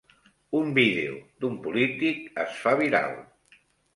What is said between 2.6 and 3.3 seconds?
fa viral